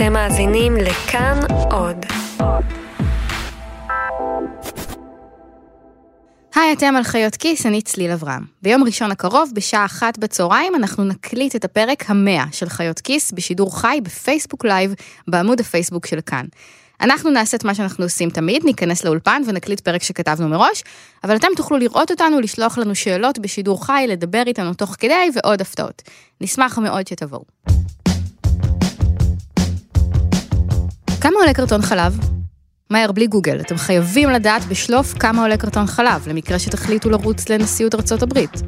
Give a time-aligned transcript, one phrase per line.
[0.00, 1.40] אתם מאזינים לכאן
[1.70, 1.96] עוד.
[6.54, 8.42] היי, אתם על חיות כיס, אני צליל אברהם.
[8.62, 13.80] ביום ראשון הקרוב, בשעה אחת בצהריים, אנחנו נקליט את הפרק המאה של חיות כיס בשידור
[13.80, 14.94] חי בפייסבוק Live,
[15.28, 16.44] בעמוד הפייסבוק של כאן.
[17.00, 20.82] אנחנו נעשה את מה שאנחנו עושים תמיד, ניכנס לאולפן ונקליט פרק שכתבנו מראש,
[21.24, 25.60] אבל אתם תוכלו לראות אותנו, לשלוח לנו שאלות בשידור חי, לדבר איתנו תוך כדי ועוד
[25.60, 26.02] הפתעות.
[26.40, 27.44] נשמח מאוד שתבואו.
[31.20, 32.18] כמה עולה קרטון חלב?
[32.90, 37.94] מהר, בלי גוגל, אתם חייבים לדעת בשלוף כמה עולה קרטון חלב, למקרה שתחליטו לרוץ לנשיאות
[37.94, 38.62] ארצות הברית.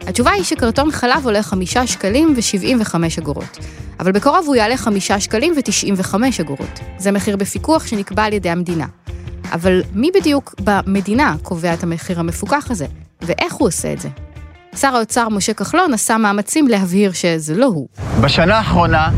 [0.00, 3.58] התשובה היא שקרטון חלב עולה 5 שקלים ו-75 אגורות,
[4.00, 6.80] אבל בקרוב הוא יעלה 5 שקלים ו-95 אגורות.
[6.98, 8.86] זה מחיר בפיקוח שנקבע על ידי המדינה.
[9.52, 12.86] אבל מי בדיוק במדינה קובע את המחיר המפוקח הזה,
[13.22, 14.08] ואיך הוא עושה את זה?
[14.76, 17.88] שר האוצר משה כחלון עשה מאמצים להבהיר שזה לא הוא.
[18.20, 19.10] בשנה האחרונה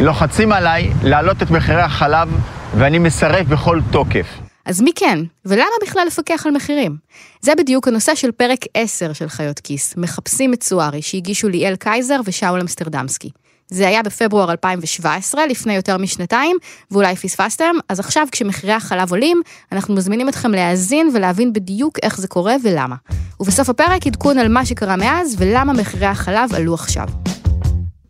[0.00, 2.28] לוחצים עליי להעלות את מחירי החלב
[2.74, 4.26] ואני מסרב בכל תוקף.
[4.64, 5.18] אז מי כן?
[5.44, 6.96] ולמה בכלל לפקח על מחירים?
[7.40, 12.20] זה בדיוק הנושא של פרק 10 של חיות כיס, מחפשים את סוארי, שהגישו ליאל קייזר
[12.24, 13.30] ושאול אמסטרדמסקי.
[13.68, 16.56] זה היה בפברואר 2017, לפני יותר משנתיים,
[16.90, 22.28] ואולי פספסתם, אז עכשיו כשמחירי החלב עולים, אנחנו מזמינים אתכם להאזין ולהבין בדיוק איך זה
[22.28, 22.96] קורה ולמה.
[23.40, 27.08] ובסוף הפרק עדכון על מה שקרה מאז ולמה מחירי החלב עלו עכשיו.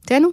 [0.07, 0.29] תהנו.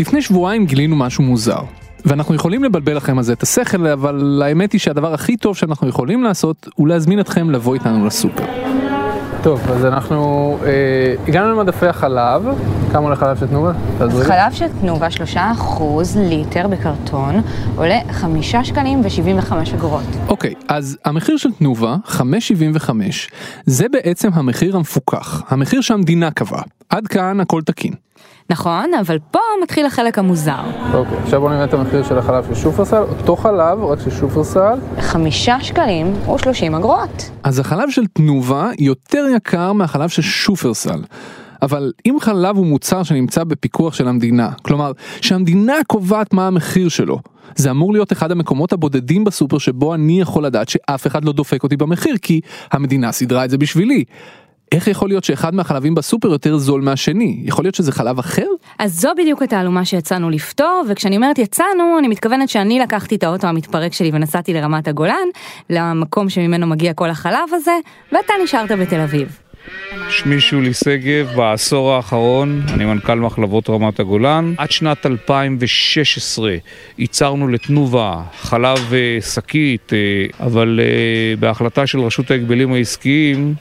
[0.00, 1.60] לפני שבועיים גילינו משהו מוזר.
[2.04, 5.88] ואנחנו יכולים לבלבל לכם על זה את השכל, אבל האמת היא שהדבר הכי טוב שאנחנו
[5.88, 8.44] יכולים לעשות הוא להזמין אתכם לבוא איתנו לסופר.
[9.42, 12.42] טוב, אז אנחנו אה, הגענו למדפי החלב,
[12.92, 13.72] כמה עולה חלב של תנובה?
[13.98, 17.34] חלב של תנובה, שלושה אחוז ליטר בקרטון,
[17.76, 20.04] עולה חמישה שקלים ושבעים וחמש אגורות.
[20.28, 22.90] אוקיי, אז המחיר של תנובה, 5.75,
[23.66, 26.62] זה בעצם המחיר המפוקח, המחיר שהמדינה קבעה.
[26.90, 27.94] עד כאן הכל תקין.
[28.50, 30.60] נכון, אבל פה מתחיל החלק המוזר.
[30.94, 34.78] אוקיי, עכשיו בוא נראה את המחיר של החלב של שופרסל, אותו חלב, רק של שופרסל.
[35.00, 37.30] חמישה שקלים ושלושים אגורות.
[37.42, 41.02] אז החלב של תנובה יותר יקר מהחלב של שופרסל.
[41.62, 47.18] אבל אם חלב הוא מוצר שנמצא בפיקוח של המדינה, כלומר שהמדינה קובעת מה המחיר שלו,
[47.56, 51.62] זה אמור להיות אחד המקומות הבודדים בסופר שבו אני יכול לדעת שאף אחד לא דופק
[51.62, 52.40] אותי במחיר כי
[52.72, 54.04] המדינה סידרה את זה בשבילי.
[54.74, 57.40] איך יכול להיות שאחד מהחלבים בסופר יותר זול מהשני?
[57.44, 58.46] יכול להיות שזה חלב אחר?
[58.78, 63.46] אז זו בדיוק התעלומה שיצאנו לפתור, וכשאני אומרת יצאנו, אני מתכוונת שאני לקחתי את האוטו
[63.46, 65.14] המתפרק שלי ונסעתי לרמת הגולן,
[65.70, 67.74] למקום שממנו מגיע כל החלב הזה,
[68.12, 69.49] ואתה נשארת בתל אביב.
[70.10, 74.54] שמי שולי שגב, בעשור האחרון אני מנכ"ל מחלבות רמת הגולן.
[74.58, 76.54] עד שנת 2016
[76.98, 83.54] ייצרנו לתנובה חלב אה, שקית, אה, אבל אה, בהחלטה של רשות ההגבלים העסקיים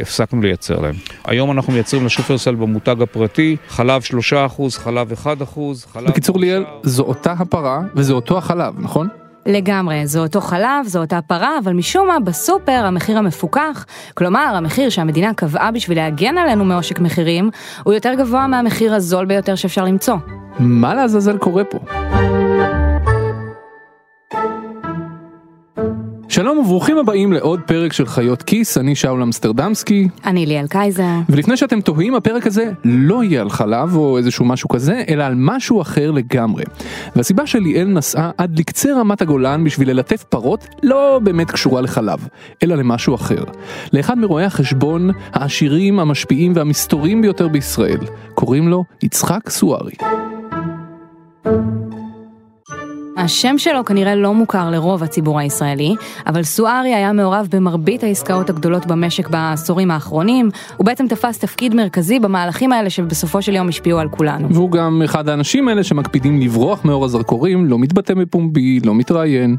[0.00, 0.94] הפסקנו לייצר להם.
[1.24, 4.06] היום אנחנו מייצרים לשופרסל במותג הפרטי חלב 3%,
[4.70, 5.26] חלב 1%,
[5.92, 6.08] חלב...
[6.08, 9.08] בקיצור ליאל, זו אותה הפרה וזה אותו החלב, נכון?
[9.46, 14.90] לגמרי, זה אותו חלב, זו אותה פרה, אבל משום מה בסופר המחיר המפוקח, כלומר המחיר
[14.90, 17.50] שהמדינה קבעה בשביל להגן עלינו מעושק מחירים,
[17.84, 20.16] הוא יותר גבוה מהמחיר הזול ביותר שאפשר למצוא.
[20.58, 21.78] מה לעזאזל קורה פה?
[26.32, 30.08] שלום וברוכים הבאים לעוד פרק של חיות כיס, אני שאול אמסטרדמסקי.
[30.24, 31.04] אני ליאל קייזר.
[31.28, 35.34] ולפני שאתם תוהים, הפרק הזה לא יהיה על חלב או איזשהו משהו כזה, אלא על
[35.36, 36.64] משהו אחר לגמרי.
[37.16, 42.28] והסיבה שליאל נסעה עד לקצה רמת הגולן בשביל ללטף פרות לא באמת קשורה לחלב,
[42.62, 43.44] אלא למשהו אחר.
[43.92, 48.00] לאחד מרואי החשבון העשירים, המשפיעים והמסתורים ביותר בישראל.
[48.34, 49.92] קוראים לו יצחק סוארי.
[53.22, 55.94] השם שלו כנראה לא מוכר לרוב הציבור הישראלי,
[56.26, 62.18] אבל סוארי היה מעורב במרבית העסקאות הגדולות במשק בעשורים האחרונים, הוא בעצם תפס תפקיד מרכזי
[62.18, 64.48] במהלכים האלה שבסופו של יום השפיעו על כולנו.
[64.54, 69.56] והוא גם אחד האנשים האלה שמקפידים לברוח מאור הזרקורים, לא מתבטא בפומבי, לא מתראיין.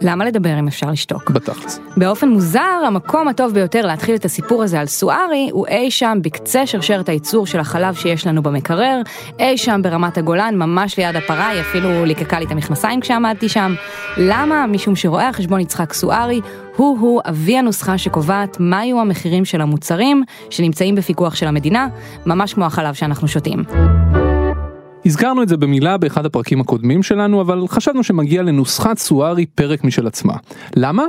[0.00, 1.30] למה לדבר אם אפשר לשתוק?
[1.30, 1.80] בתכלס.
[1.96, 6.66] באופן מוזר, המקום הטוב ביותר להתחיל את הסיפור הזה על סוארי הוא אי שם בקצה
[6.66, 9.00] שרשרת הייצור של החלב שיש לנו במקרר,
[9.38, 13.74] אי שם ברמת הגולן, ממש ליד הפרה, היא אפילו ליקקה לי את המכנסיים כשעמדתי שם.
[14.16, 14.66] למה?
[14.66, 16.40] משום שרואה החשבון יצחק סוארי
[16.76, 21.88] הוא-הוא אבי הנוסחה שקובעת מה יהיו המחירים של המוצרים שנמצאים בפיקוח של המדינה,
[22.26, 23.64] ממש כמו החלב שאנחנו שותים.
[25.06, 30.06] הזכרנו את זה במילה באחד הפרקים הקודמים שלנו, אבל חשבנו שמגיע לנוסחת סוארי פרק משל
[30.06, 30.34] עצמה.
[30.76, 31.02] למה?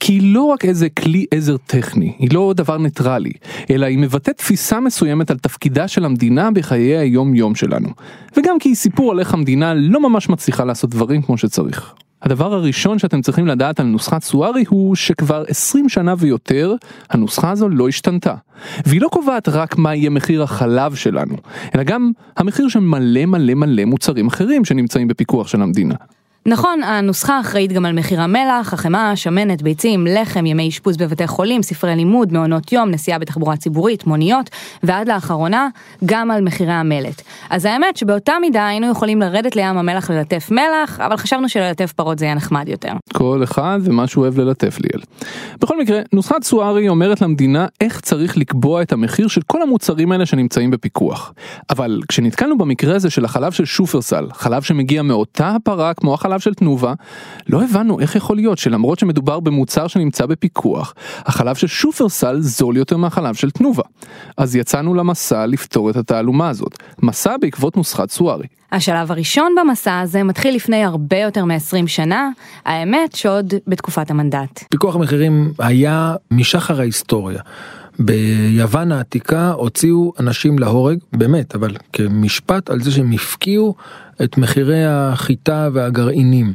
[0.00, 3.32] כי היא לא רק איזה כלי עזר טכני, היא לא דבר ניטרלי,
[3.70, 7.88] אלא היא מבטאת תפיסה מסוימת על תפקידה של המדינה בחיי היום יום שלנו.
[8.36, 11.94] וגם כי היא סיפור על איך המדינה לא ממש מצליחה לעשות דברים כמו שצריך.
[12.24, 16.74] הדבר הראשון שאתם צריכים לדעת על נוסחת סוארי הוא שכבר 20 שנה ויותר
[17.10, 18.34] הנוסחה הזו לא השתנתה.
[18.86, 21.36] והיא לא קובעת רק מה יהיה מחיר החלב שלנו,
[21.74, 22.80] אלא גם המחיר של
[23.26, 25.94] מלא מלא מלא מוצרים אחרים שנמצאים בפיקוח של המדינה.
[26.48, 31.62] נכון, הנוסחה אחראית גם על מחיר המלח, החמאה, שמנת, ביצים, לחם, ימי אשפוז בבתי חולים,
[31.62, 34.50] ספרי לימוד, מעונות יום, נסיעה בתחבורה ציבורית, מוניות,
[34.82, 35.68] ועד לאחרונה,
[36.04, 37.22] גם על מחירי המלט.
[37.50, 42.18] אז האמת שבאותה מידה היינו יכולים לרדת לים המלח ללטף מלח, אבל חשבנו שללטף פרות
[42.18, 42.92] זה יהיה נחמד יותר.
[43.12, 45.04] כל אחד ומה שהוא אוהב ללטף ליאל.
[45.60, 50.26] בכל מקרה, נוסחת סוארי אומרת למדינה איך צריך לקבוע את המחיר של כל המוצרים האלה
[50.26, 51.32] שנמצאים בפיקוח.
[51.70, 56.54] אבל כשנתקלנו במקרה הזה של החלב של שופרסל, חלב שמגיע מאותה הפרה כמו החלב של
[56.54, 56.94] תנובה,
[57.48, 62.96] לא הבנו איך יכול להיות שלמרות שמדובר במוצר שנמצא בפיקוח, החלב של שופרסל זול יותר
[62.96, 63.82] מהחלב של תנובה.
[64.36, 68.46] אז יצאנו למסע לפתור את התעלומה הזאת, מסע בעקבות נוסחת סוארי.
[68.72, 72.30] השלב הראשון במסע הזה מתחיל לפני הרבה יותר מ-20 שנה,
[72.64, 74.64] האמת שעוד בתקופת המנדט.
[74.70, 77.40] פיקוח המחירים היה משחר ההיסטוריה.
[77.98, 83.74] ביוון העתיקה הוציאו אנשים להורג, באמת, אבל כמשפט על זה שהם הפקיעו
[84.22, 86.52] את מחירי החיטה והגרעינים.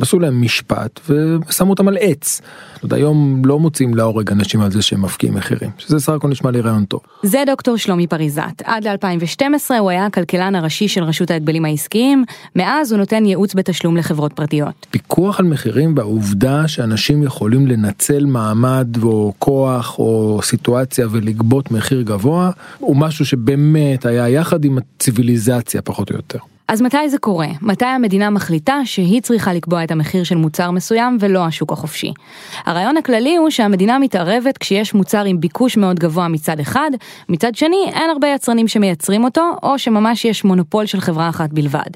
[0.00, 1.00] עשו להם משפט
[1.48, 2.40] ושמו אותם על עץ.
[2.82, 6.50] עוד היום לא מוצאים להורג אנשים על זה שהם מפקיעים מחירים, שזה סך הכל נשמע
[6.50, 7.00] לי רעיון טוב.
[7.22, 8.62] זה דוקטור שלומי פריזת.
[8.64, 12.24] עד ל-2012 הוא היה הכלכלן הראשי של רשות ההגבלים העסקיים,
[12.56, 14.86] מאז הוא נותן ייעוץ בתשלום לחברות פרטיות.
[14.90, 22.50] פיקוח על מחירים והעובדה שאנשים יכולים לנצל מעמד או כוח או סיטואציה ולגבות מחיר גבוה,
[22.78, 26.38] הוא משהו שבאמת היה יחד עם הציוויליזציה פחות או יותר.
[26.70, 27.46] אז מתי זה קורה?
[27.62, 32.12] מתי המדינה מחליטה שהיא צריכה לקבוע את המחיר של מוצר מסוים ולא השוק החופשי?
[32.66, 36.90] הרעיון הכללי הוא שהמדינה מתערבת כשיש מוצר עם ביקוש מאוד גבוה מצד אחד,
[37.28, 41.90] מצד שני אין הרבה יצרנים שמייצרים אותו, או שממש יש מונופול של חברה אחת בלבד.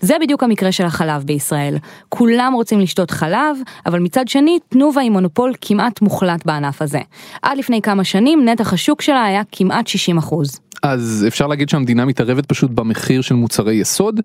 [0.00, 1.76] זה בדיוק המקרה של החלב בישראל.
[2.08, 3.56] כולם רוצים לשתות חלב,
[3.86, 7.00] אבל מצד שני, תנובה היא מונופול כמעט מוחלט בענף הזה.
[7.42, 10.60] עד לפני כמה שנים נתח השוק שלה היה כמעט 60 אחוז.
[10.82, 14.20] אז אפשר להגיד שהמדינה מתערבת פשוט במחיר של מוצרי יסוד?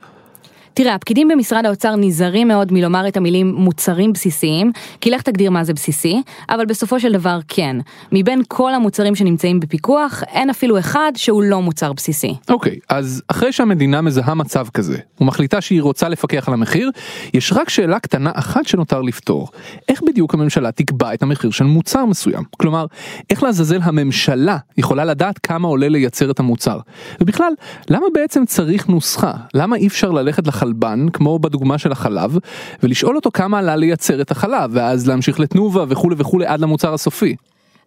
[0.73, 4.71] תראה, הפקידים במשרד האוצר נזהרים מאוד מלומר את המילים מוצרים בסיסיים,
[5.01, 7.75] כי לך תגדיר מה זה בסיסי, אבל בסופו של דבר כן.
[8.11, 12.35] מבין כל המוצרים שנמצאים בפיקוח, אין אפילו אחד שהוא לא מוצר בסיסי.
[12.49, 16.91] אוקיי, okay, אז אחרי שהמדינה מזהה מצב כזה, ומחליטה שהיא רוצה לפקח על המחיר,
[17.33, 19.47] יש רק שאלה קטנה אחת שנותר לפתור.
[19.89, 22.43] איך בדיוק הממשלה תקבע את המחיר של מוצר מסוים?
[22.57, 22.85] כלומר,
[23.29, 26.79] איך לעזאזל הממשלה יכולה לדעת כמה עולה לייצר את המוצר?
[27.21, 27.53] ובכלל,
[27.89, 29.33] למה בעצם צריך נוסחה?
[29.53, 30.60] למה אי אפשר ללכת לח...
[30.61, 32.37] חלבן, כמו בדוגמה של החלב,
[32.83, 37.35] ולשאול אותו כמה עלה לייצר את החלב, ואז להמשיך לתנובה וכולי וכולי עד למוצר הסופי.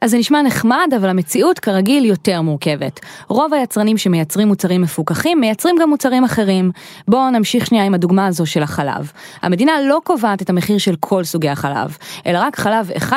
[0.00, 3.00] אז זה נשמע נחמד, אבל המציאות כרגיל יותר מורכבת.
[3.28, 6.70] רוב היצרנים שמייצרים מוצרים מפוקחים, מייצרים גם מוצרים אחרים.
[7.08, 9.12] בואו נמשיך שנייה עם הדוגמה הזו של החלב.
[9.42, 11.96] המדינה לא קובעת את המחיר של כל סוגי החלב,
[12.26, 13.12] אלא רק חלב 1%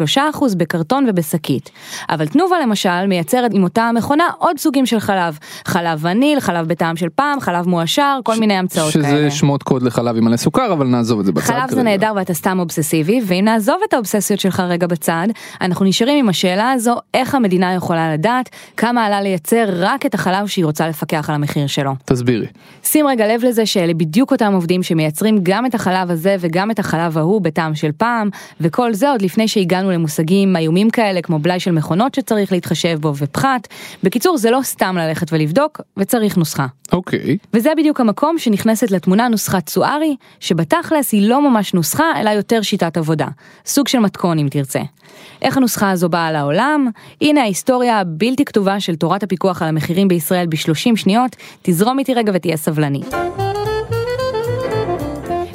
[0.00, 0.06] או
[0.50, 1.70] 3% בקרטון ובשקית.
[2.10, 5.38] אבל תנובה למשל מייצרת עם אותה המכונה עוד סוגים של חלב.
[5.64, 9.30] חלב וניל, חלב בטעם של פעם, חלב מועשר, כל ש- מיני המצאות שזה כאלה.
[9.30, 11.44] שזה שמות קוד לחלב עם מלא סוכר, אבל נעזוב את זה בצד.
[11.44, 15.26] חלב זה נהדר ואתה סתם אובססיבי, ואם נעזוב את האובססיות שלך רגע בצד,
[15.60, 20.46] אנחנו נשארים עם השאלה הזו, איך המדינה יכולה לדעת כמה עלה לייצר רק את החלב
[20.46, 21.94] שהיא רוצה לפקח על המחיר שלו.
[22.04, 22.46] תסבירי.
[22.84, 26.78] שים רגע לב לזה שאלה בדיוק אותם עובדים שמייצרים גם את החלב הזה וגם את
[26.78, 28.28] החלב ההוא בטעם של פעם,
[28.60, 33.12] וכל זה עוד לפני שהגענו למושגים איומים כאלה כמו בלאי של מכונות שצריך להתחשב בו
[33.16, 33.68] ופחת.
[34.02, 36.66] בקיצור, זה לא סתם ללכת ולבדוק, וצריך נוסחה.
[36.92, 37.18] אוקיי.
[37.18, 37.46] Okay.
[37.54, 42.96] וזה בדיוק המקום שנכנסת לתמונה נוסחת סוארי, שבתכלס היא לא ממש נוסחה, אלא יותר שיטת
[42.96, 43.26] עבודה.
[43.66, 44.80] סוג של מתכון אם תרצה.
[45.42, 46.88] איך הנוסחה הזו באה לעולם?
[47.20, 52.32] הנה ההיסטוריה הבלתי כתובה של תורת הפיקוח על המחירים בישראל ב-30 שניות, תזרום איתי רגע
[52.34, 53.00] ותהיה סבלני.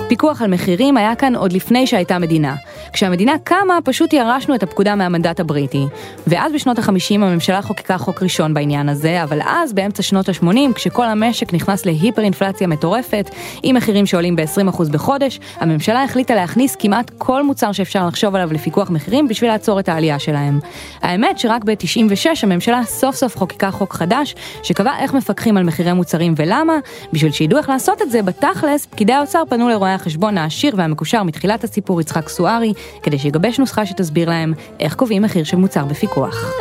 [0.07, 2.55] פיקוח על מחירים היה כאן עוד לפני שהייתה מדינה.
[2.93, 5.85] כשהמדינה קמה, פשוט ירשנו את הפקודה מהמנדט הבריטי.
[6.27, 11.05] ואז בשנות ה-50 הממשלה חוקקה חוק ראשון בעניין הזה, אבל אז, באמצע שנות ה-80, כשכל
[11.05, 13.29] המשק נכנס להיפר אינפלציה מטורפת,
[13.63, 18.89] עם מחירים שעולים ב-20% בחודש, הממשלה החליטה להכניס כמעט כל מוצר שאפשר לחשוב עליו לפיקוח
[18.89, 20.59] מחירים בשביל לעצור את העלייה שלהם.
[21.01, 26.33] האמת שרק ב-96 הממשלה סוף סוף חוקקה חוק חדש, שקבע איך מפקחים על מחירי מוצרים
[26.37, 26.73] ולמה,
[27.13, 31.63] בשביל שידעו איך לעשות את זה, בתכלס, פקידי האוצר פנו לרואי החשבון העשיר והמקושר מתחילת
[31.63, 32.73] הסיפור יצחק סוארי,
[33.03, 36.53] כדי שיגבש נוסחה שתסביר להם איך קובעים מחיר של מוצר בפיקוח.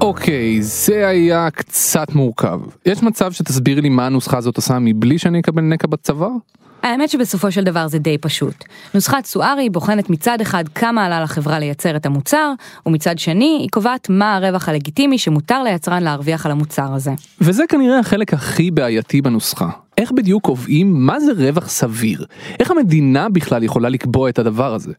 [0.00, 2.60] אוקיי, זה היה קצת מורכב.
[2.86, 6.30] יש מצב שתסבירי לי מה הנוסחה הזאת עושה מבלי שאני אקבל נקע בצוואר?
[6.82, 8.64] האמת שבסופו של דבר זה די פשוט.
[8.94, 12.52] נוסחת סוארי בוחנת מצד אחד כמה עלה לחברה לייצר את המוצר,
[12.86, 17.10] ומצד שני היא קובעת מה הרווח הלגיטימי שמותר ליצרן להרוויח על המוצר הזה.
[17.40, 19.68] וזה כנראה החלק הכי בעייתי בנוסחה.
[19.98, 22.24] איך בדיוק קובעים מה זה רווח סביר?
[22.60, 24.92] איך המדינה בכלל יכולה לקבוע את הדבר הזה?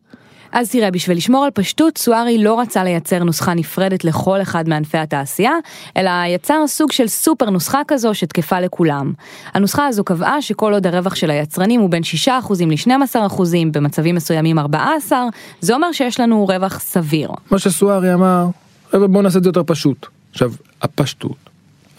[0.51, 4.97] אז תראה, בשביל לשמור על פשטות, סוארי לא רצה לייצר נוסחה נפרדת לכל אחד מענפי
[4.97, 5.51] התעשייה,
[5.97, 9.13] אלא יצר סוג של סופר נוסחה כזו שתקפה לכולם.
[9.53, 12.29] הנוסחה הזו קבעה שכל עוד הרווח של היצרנים הוא בין 6%
[12.65, 13.41] ל-12%,
[13.71, 15.13] במצבים מסוימים 14%,
[15.61, 17.31] זה אומר שיש לנו רווח סביר.
[17.51, 18.47] מה שסוארי אמר,
[18.91, 20.07] חבר'ה בוא נעשה את זה יותר פשוט.
[20.31, 20.51] עכשיו,
[20.81, 21.48] הפשטות,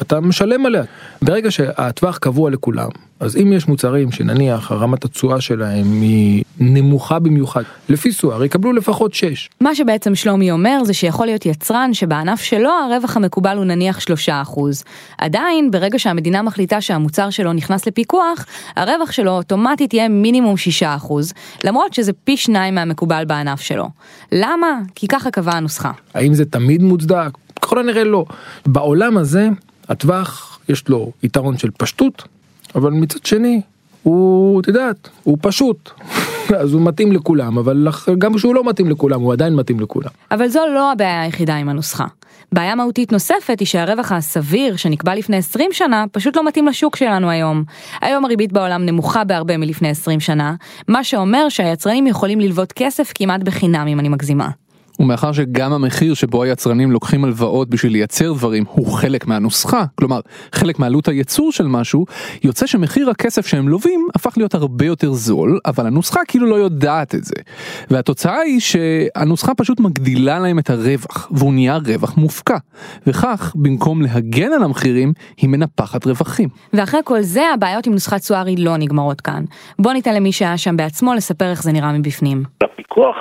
[0.03, 0.83] אתה משלם עליה.
[1.23, 2.89] ברגע שהטווח קבוע לכולם,
[3.21, 9.15] אז אם יש מוצרים שנניח רמת התשואה שלהם היא נמוכה במיוחד, לפי סואר יקבלו לפחות
[9.15, 9.49] 6.
[9.61, 14.03] מה שבעצם שלומי אומר זה שיכול להיות יצרן שבענף שלו הרווח המקובל הוא נניח 3%.
[15.19, 21.13] עדיין, ברגע שהמדינה מחליטה שהמוצר שלו נכנס לפיקוח, הרווח שלו אוטומטית יהיה מינימום 6%,
[21.65, 23.89] למרות שזה פי שניים מהמקובל בענף שלו.
[24.33, 24.67] למה?
[24.95, 25.93] כי ככה קבעה הנוסחה.
[26.15, 27.31] האם זה תמיד מוצדק?
[27.63, 28.25] ככל הנראה לא.
[28.67, 29.49] בעולם הזה,
[29.91, 32.23] הטווח יש לו יתרון של פשטות,
[32.75, 33.61] אבל מצד שני,
[34.03, 35.91] הוא, את יודעת, הוא פשוט.
[36.61, 40.11] אז הוא מתאים לכולם, אבל גם כשהוא לא מתאים לכולם, הוא עדיין מתאים לכולם.
[40.31, 42.05] אבל זו לא הבעיה היחידה עם הנוסחה.
[42.53, 47.31] בעיה מהותית נוספת היא שהרווח הסביר שנקבע לפני 20 שנה פשוט לא מתאים לשוק שלנו
[47.31, 47.65] היום.
[48.01, 50.55] היום הריבית בעולם נמוכה בהרבה מלפני 20 שנה,
[50.89, 54.49] מה שאומר שהיצרנים יכולים ללוות כסף כמעט בחינם אם אני מגזימה.
[55.01, 60.21] ומאחר שגם המחיר שבו היצרנים לוקחים הלוואות בשביל לייצר דברים הוא חלק מהנוסחה, כלומר
[60.53, 62.07] חלק מעלות הייצור של משהו,
[62.45, 67.15] יוצא שמחיר הכסף שהם לווים הפך להיות הרבה יותר זול, אבל הנוסחה כאילו לא יודעת
[67.15, 67.35] את זה.
[67.91, 72.57] והתוצאה היא שהנוסחה פשוט מגדילה להם את הרווח, והוא נהיה רווח מופקע.
[73.07, 76.49] וכך, במקום להגן על המחירים, היא מנפחת רווחים.
[76.73, 79.45] ואחרי כל זה, הבעיות עם נוסחת סוארי לא נגמרות כאן.
[79.79, 82.43] בוא ניתן למי שהיה שם בעצמו לספר איך זה נראה מבפנים.
[82.63, 83.17] הפיקוח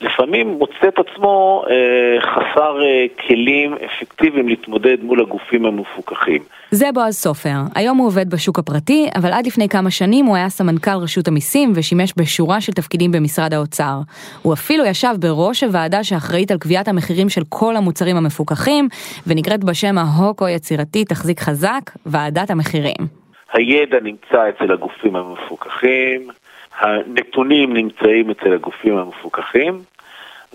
[0.00, 6.42] לפעמים מוצא את עצמו אה, חסר אה, כלים אפקטיביים להתמודד מול הגופים המפוקחים.
[6.70, 10.48] זה בועז סופר, היום הוא עובד בשוק הפרטי, אבל עד לפני כמה שנים הוא היה
[10.48, 13.98] סמנכ"ל רשות המיסים ושימש בשורה של תפקידים במשרד האוצר.
[14.42, 18.88] הוא אפילו ישב בראש הוועדה שאחראית על קביעת המחירים של כל המוצרים המפוקחים,
[19.26, 23.18] ונקראת בשם ההוקו יצירתי תחזיק חזק, ועדת המחירים.
[23.52, 26.28] הידע נמצא אצל הגופים המפוקחים,
[26.78, 29.82] הנתונים נמצאים אצל הגופים המפוקחים,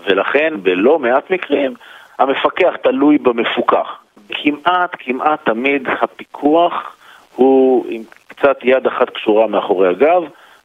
[0.06, 1.74] ולכן בלא מעט מקרים
[2.18, 3.98] המפקח תלוי במפוקח.
[4.28, 6.96] כמעט, כמעט תמיד הפיקוח
[7.36, 10.22] הוא עם קצת יד אחת קשורה מאחורי הגב,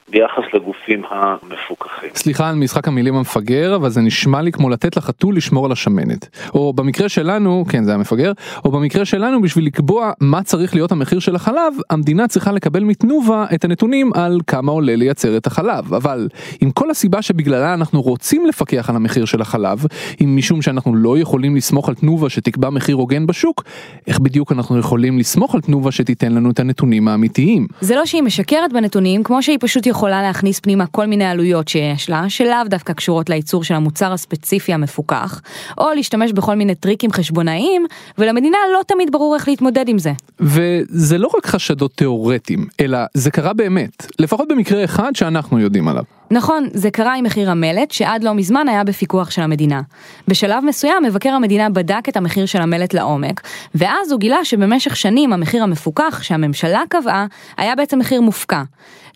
[0.10, 2.10] ביחס לגופים המפוקחים.
[2.16, 6.50] סליחה על משחק המילים המפגר, אבל זה נשמע לי כמו לתת לחתול לשמור על השמנת.
[6.54, 8.32] או במקרה שלנו, כן זה היה מפגר,
[8.66, 13.46] או במקרה שלנו בשביל לקבוע מה צריך להיות המחיר של החלב, המדינה צריכה לקבל מתנובה
[13.54, 15.94] את הנתונים על כמה עולה לייצר את החלב.
[15.94, 16.28] אבל
[16.62, 19.86] עם כל הסיבה שבגללה אנחנו רוצים לפקח על המחיר של החלב,
[20.24, 23.64] אם משום שאנחנו לא יכולים לסמוך על תנובה שתקבע מחיר הוגן בשוק,
[24.08, 27.68] איך בדיוק אנחנו יכולים לסמוך על תנובה שתיתן לנו את הנתונים האמיתיים?
[27.82, 32.10] זה לא שהיא משקרת בנתונים, כמו שהיא פשוט יכולה להכניס פנימה כל מיני עלויות שיש
[32.10, 35.42] לה, שלאו דווקא קשורות לייצור של המוצר הספציפי המפוקח,
[35.78, 37.86] או להשתמש בכל מיני טריקים חשבונאיים,
[38.18, 40.14] ולמדינה לא תמיד ברור איך להתמודד עם זה.
[40.40, 46.19] וזה לא רק חשדות תיאורטיים, אלא זה קרה באמת, לפחות במקרה אחד שאנחנו יודעים עליו.
[46.32, 49.82] נכון, זה קרה עם מחיר המלט, שעד לא מזמן היה בפיקוח של המדינה.
[50.28, 53.42] בשלב מסוים מבקר המדינה בדק את המחיר של המלט לעומק,
[53.76, 57.26] ואז הוא גילה שבמשך שנים המחיר המפוקח שהממשלה קבעה,
[57.58, 58.62] היה בעצם מחיר מופקע.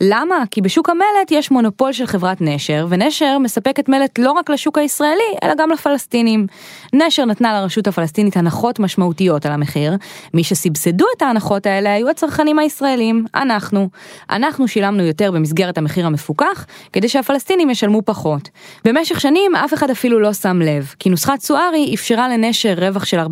[0.01, 0.35] למה?
[0.51, 5.35] כי בשוק המלט יש מונופול של חברת נשר, ונשר מספקת מלט לא רק לשוק הישראלי,
[5.43, 6.47] אלא גם לפלסטינים.
[6.93, 9.93] נשר נתנה לרשות הפלסטינית הנחות משמעותיות על המחיר,
[10.33, 13.89] מי שסבסדו את ההנחות האלה היו הצרכנים הישראלים, אנחנו.
[14.29, 16.65] אנחנו שילמנו יותר במסגרת המחיר המפוקח,
[17.03, 18.49] כדי שהפלסטינים ישלמו פחות.
[18.85, 23.19] במשך שנים אף אחד אפילו לא שם לב, כי נוסחת סוארי אפשרה לנשר רווח של
[23.19, 23.23] 14%,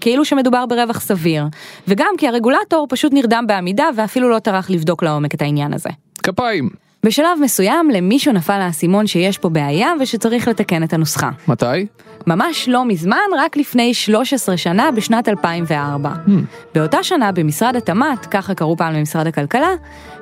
[0.00, 1.44] כאילו שמדובר ברווח סביר,
[1.88, 5.90] וגם כי הרגולטור פשוט נרדם בעמידה ואפילו לא טרח לבדוק לעומק את העניין הזה.
[6.22, 6.83] כפיים.
[7.04, 11.30] בשלב מסוים למישהו נפל האסימון שיש פה בעיה ושצריך לתקן את הנוסחה.
[11.48, 11.86] מתי?
[12.26, 16.10] ממש לא מזמן, רק לפני 13 שנה, בשנת 2004.
[16.26, 16.30] Hmm.
[16.74, 19.68] באותה שנה במשרד התמ"ת, ככה קראו פעם למשרד הכלכלה,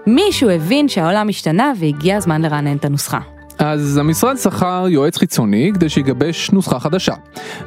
[0.07, 3.21] מישהו הבין שהעולם השתנה והגיע הזמן לרענן את הנוסחה.
[3.59, 7.15] אז המשרד שכר יועץ חיצוני כדי שיגבש נוסחה חדשה.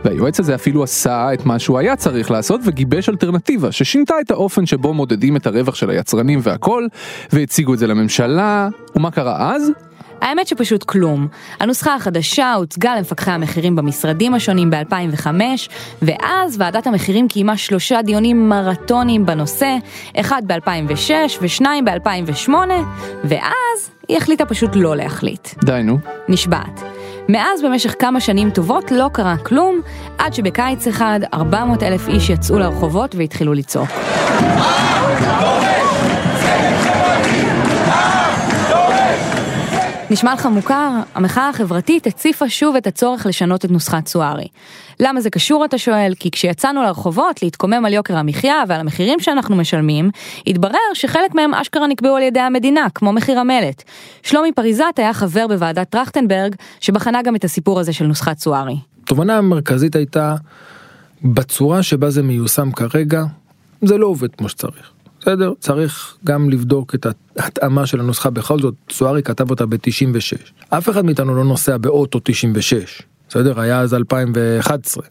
[0.04, 4.66] והיועץ הזה אפילו עשה את מה שהוא היה צריך לעשות וגיבש אלטרנטיבה ששינתה את האופן
[4.66, 6.88] שבו מודדים את הרווח של היצרנים והכל,
[7.32, 9.72] והציגו את זה לממשלה, ומה קרה אז?
[10.26, 11.28] האמת שפשוט כלום.
[11.60, 15.28] הנוסחה החדשה הוצגה למפקחי המחירים במשרדים השונים ב-2005,
[16.02, 19.76] ואז ועדת המחירים קיימה שלושה דיונים מרתוניים בנושא,
[20.20, 22.52] אחד ב-2006 ושניים ב-2008,
[23.24, 25.50] ואז היא החליטה פשוט לא להחליט.
[25.64, 25.98] די נו.
[26.28, 26.82] נשבעת.
[27.30, 29.82] מאז במשך כמה שנים טובות לא קרה כלום,
[30.18, 33.90] עד שבקיץ אחד 400 אלף איש יצאו לרחובות והתחילו לצעוק.
[40.10, 40.90] נשמע לך מוכר?
[41.16, 44.48] המחאה החברתית הציפה שוב את הצורך לשנות את נוסחת סוארי.
[45.00, 46.14] למה זה קשור אתה שואל?
[46.20, 50.10] כי כשיצאנו לרחובות להתקומם על יוקר המחיה ועל המחירים שאנחנו משלמים,
[50.48, 53.84] התברר שחלק מהם אשכרה נקבעו על ידי המדינה, כמו מחיר המלט.
[54.24, 58.78] שלומי פריזת היה חבר בוועדת טרכטנברג, שבחנה גם את הסיפור הזה של נוסחת סוארי.
[59.04, 60.36] התובנה המרכזית הייתה,
[61.24, 63.24] בצורה שבה זה מיושם כרגע,
[63.82, 64.95] זה לא עובד כמו שצריך.
[65.26, 70.52] בסדר, צריך גם לבדוק את ההתאמה של הנוסחה בכל זאת, סוארי כתב אותה ב-96.
[70.70, 73.60] אף אחד מאיתנו לא נוסע באוטו 96, בסדר?
[73.60, 75.04] היה אז 2011.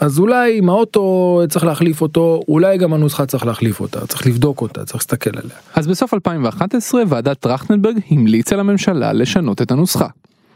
[0.00, 4.60] אז אולי אם האוטו צריך להחליף אותו, אולי גם הנוסחה צריך להחליף אותה, צריך לבדוק
[4.60, 5.56] אותה, צריך להסתכל עליה.
[5.74, 10.06] אז בסוף 2011 ועדת טרכטנברג המליצה לממשלה לשנות את הנוסחה.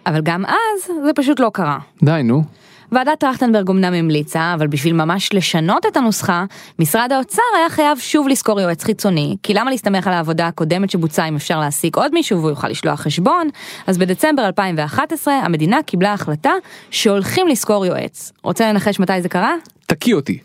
[0.07, 1.79] אבל גם אז זה פשוט לא קרה.
[2.03, 2.45] די נו.
[2.93, 6.45] ועדת טרכטנברג אמנם המליצה, אבל בשביל ממש לשנות את הנוסחה,
[6.79, 11.29] משרד האוצר היה חייב שוב לשכור יועץ חיצוני, כי למה להסתמך על העבודה הקודמת שבוצעה
[11.29, 13.49] אם אפשר להעסיק עוד מישהו והוא יוכל לשלוח חשבון?
[13.87, 16.53] אז בדצמבר 2011 המדינה קיבלה החלטה
[16.91, 18.33] שהולכים לשכור יועץ.
[18.43, 19.55] רוצה לנחש מתי זה קרה?
[19.87, 20.39] תקיא אותי.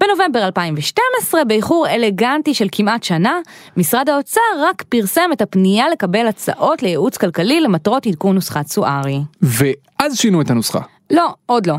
[0.00, 3.38] בנובמבר 2012, באיחור אלגנטי של כמעט שנה,
[3.76, 9.20] משרד האוצר רק פרסם את הפנייה לקבל הצעות לייעוץ כלכלי למטרות עדכון נוסחת סוארי.
[9.42, 10.80] ואז שינו את הנוסחה.
[11.10, 11.76] לא, עוד לא.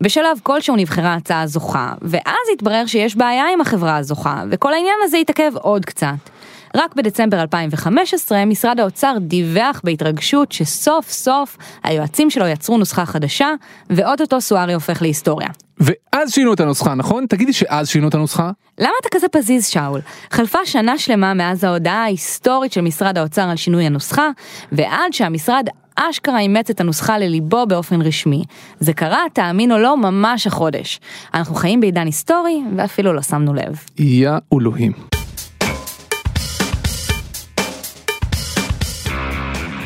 [0.00, 5.16] בשלב כלשהו נבחרה הצעה זוכה, ואז התברר שיש בעיה עם החברה הזוכה, וכל העניין הזה
[5.16, 6.30] התעכב עוד קצת.
[6.76, 13.48] רק בדצמבר 2015 משרד האוצר דיווח בהתרגשות שסוף סוף היועצים שלו יצרו נוסחה חדשה,
[13.90, 15.48] ואו-טו-טו סוארי הופך להיסטוריה.
[15.78, 17.26] ואז שינו את הנוסחה, נכון?
[17.26, 18.50] תגידי שאז שינו את הנוסחה?
[18.78, 20.00] למה אתה כזה פזיז, שאול?
[20.30, 24.28] חלפה שנה שלמה מאז ההודעה ההיסטורית של משרד האוצר על שינוי הנוסחה,
[24.72, 28.44] ועד שהמשרד אשכרה אימץ את הנוסחה לליבו באופן רשמי.
[28.80, 31.00] זה קרה, תאמין או לא, ממש החודש.
[31.34, 33.78] אנחנו חיים בעידן היסטורי, ואפילו לא שמנו לב.
[33.98, 34.92] יא אלוהים.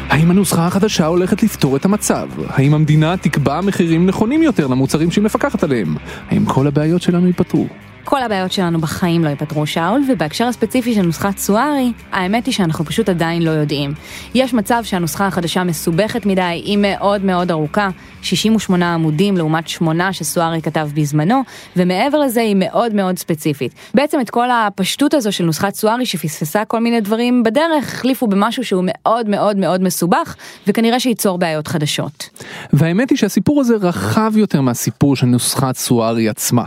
[0.09, 2.29] האם הנוסחה החדשה הולכת לפתור את המצב?
[2.49, 5.97] האם המדינה תקבע מחירים נכונים יותר למוצרים שהיא מפקחת עליהם?
[6.31, 7.67] האם כל הבעיות שלנו ייפתרו?
[8.09, 12.85] כל הבעיות שלנו בחיים לא ייפתרו שאול, ובהקשר הספציפי של נוסחת סוארי, האמת היא שאנחנו
[12.85, 13.95] פשוט עדיין לא יודעים.
[14.35, 17.89] יש מצב שהנוסחה החדשה מסובכת מדי, היא מאוד מאוד ארוכה,
[18.23, 21.43] 68 עמודים לעומת 8 שסוארי כתב בזמנו,
[21.77, 23.75] ומעבר לזה היא מאוד מאוד ספציפית.
[23.95, 28.65] בעצם את כל הפשטות הזו של נוסחת סוארי שפספסה כל מיני דברים בדרך, החליפו במשהו
[28.65, 32.29] שהוא מאוד מאוד מאוד מסובך, וכנראה שייצור בעיות חדשות.
[32.73, 36.65] והאמת היא שהסיפור הזה רחב יותר מהסיפור של נוסחת סוארי עצמה.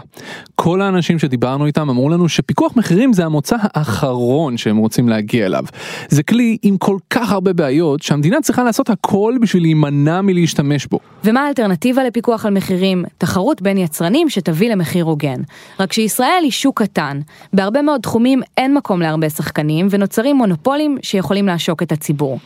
[0.56, 5.64] כל האנשים שדיברנו איתם אמרו לנו שפיקוח מחירים זה המוצא האחרון שהם רוצים להגיע אליו.
[6.10, 11.00] זה כלי עם כל כך הרבה בעיות שהמדינה צריכה לעשות הכל בשביל להימנע מלהשתמש בו.
[11.24, 13.06] ומה האלטרנטיבה לפיקוח על מחירים?
[13.18, 15.42] תחרות בין יצרנים שתביא למחיר הוגן.
[15.80, 17.20] רק שישראל היא שוק קטן.
[17.54, 22.40] בהרבה מאוד תחומים אין מקום להרבה שחקנים ונוצרים מונופולים שיכולים לעשוק את הציבור.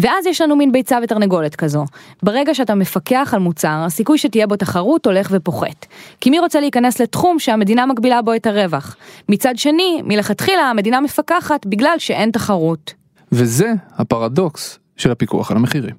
[0.00, 1.84] ואז יש לנו מין ביצה ותרנגולת כזו.
[2.22, 5.86] ברגע שאתה מפקח על מוצר, הסיכוי שתהיה בו תחרות הולך ופוחת.
[6.20, 8.96] כי מי רוצה להיכנס לתחום שהמדינה מגבילה בו את הרווח?
[9.28, 12.94] מצד שני, מלכתחילה המדינה מפקחת בגלל שאין תחרות.
[13.32, 15.94] וזה הפרדוקס של הפיקוח על המחירים.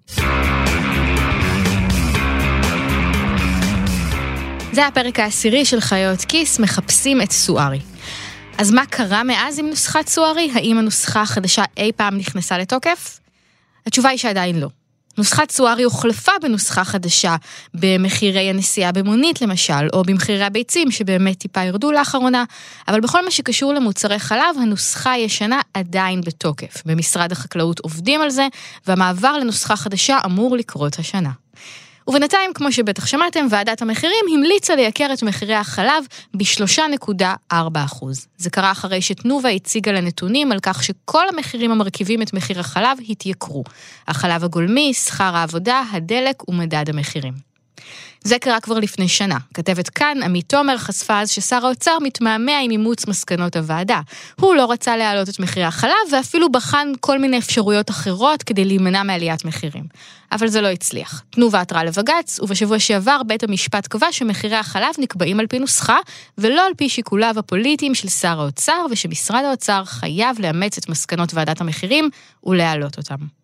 [4.72, 7.80] זה הפרק העשירי של חיות כיס מחפשים את סוארי.
[8.58, 10.52] אז מה קרה מאז עם נוסחת סוארי?
[10.54, 13.20] האם הנוסחה החדשה אי פעם נכנסה לתוקף?
[13.86, 14.68] התשובה היא שעדיין לא.
[15.18, 17.36] נוסחת סוארי הוחלפה בנוסחה חדשה
[17.74, 22.44] במחירי הנסיעה במונית למשל, או במחירי הביצים שבאמת טיפה ירדו לאחרונה,
[22.88, 26.82] אבל בכל מה שקשור למוצרי חלב, הנוסחה הישנה עדיין בתוקף.
[26.86, 28.48] במשרד החקלאות עובדים על זה,
[28.88, 31.32] והמעבר לנוסחה חדשה אמור לקרות השנה.
[32.08, 38.06] ובינתיים, כמו שבטח שמעתם, ועדת המחירים המליצה לייקר את מחירי החלב ב-3.4%.
[38.38, 43.64] זה קרה אחרי שתנובה הציגה לנתונים על כך שכל המחירים המרכיבים את מחיר החלב התייקרו.
[44.08, 47.34] החלב הגולמי, שכר העבודה, הדלק ומדד המחירים.
[48.24, 49.38] זה קרה כבר לפני שנה.
[49.54, 54.02] כתבת כאן, עמית תומר חשפה אז ששר האוצר מתמהמה עם אימוץ מסקנות הוועדה.
[54.40, 59.04] הוא לא רצה להעלות את מחירי החלב, ואפילו בחן כל מיני אפשרויות אחרות כדי להימנע
[59.04, 59.84] מעליית מחירים.
[60.32, 61.24] אבל זה לא הצליח.
[61.30, 65.98] תנובה עתרה לבג"ץ, ובשבוע שעבר בית המשפט קבע שמחירי החלב נקבעים על פי נוסחה,
[66.38, 71.62] ולא על פי שיקוליו הפוליטיים של שר האוצר, ושמשרד האוצר חייב לאמץ את מסקנות ועדת
[71.62, 72.10] המחירים
[72.44, 73.41] ולהעלות אותם.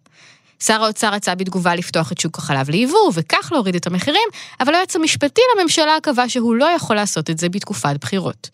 [0.59, 4.95] שר האוצר רצה בתגובה לפתוח את שוק החלב ליבוא, וכך להוריד את המחירים, אבל היועץ
[4.95, 8.49] המשפטי לממשלה קבע שהוא לא יכול לעשות את זה בתקופת בחירות.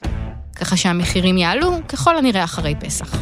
[0.56, 3.16] ככה שהמחירים יעלו ככל הנראה אחרי פסח.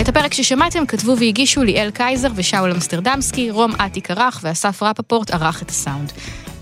[0.00, 5.62] את הפרק ששמעתם כתבו והגישו ליאל קייזר ושאול אמסטרדמסקי, רום אטיק ערך ואסף רפפורט ערך
[5.62, 6.12] את הסאונד.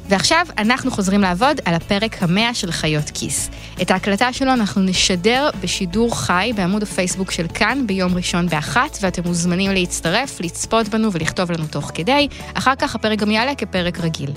[0.09, 3.51] ועכשיו אנחנו חוזרים לעבוד על הפרק המאה של חיות כיס.
[3.83, 9.23] את ההקלטה שלו אנחנו נשדר בשידור חי בעמוד הפייסבוק של כאן ביום ראשון באחת, ואתם
[9.25, 12.29] מוזמנים להצטרף, לצפות בנו ולכתוב לנו תוך כדי.
[12.55, 14.31] אחר כך הפרק גם יעלה כפרק רגיל.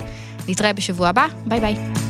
[0.48, 2.09] נתראה בשבוע הבא, ביי ביי.